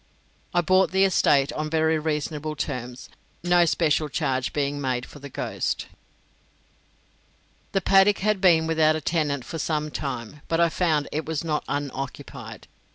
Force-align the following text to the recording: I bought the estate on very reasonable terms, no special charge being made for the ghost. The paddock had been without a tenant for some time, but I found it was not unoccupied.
I 0.51 0.61
bought 0.61 0.89
the 0.89 1.03
estate 1.05 1.53
on 1.53 1.69
very 1.69 1.99
reasonable 1.99 2.55
terms, 2.55 3.07
no 3.43 3.65
special 3.65 4.09
charge 4.09 4.51
being 4.51 4.81
made 4.81 5.05
for 5.05 5.19
the 5.19 5.29
ghost. 5.29 5.85
The 7.73 7.81
paddock 7.81 8.17
had 8.17 8.41
been 8.41 8.65
without 8.65 8.95
a 8.95 9.01
tenant 9.01 9.45
for 9.45 9.59
some 9.59 9.91
time, 9.91 10.41
but 10.47 10.59
I 10.59 10.69
found 10.69 11.07
it 11.11 11.27
was 11.27 11.43
not 11.43 11.63
unoccupied. 11.67 12.65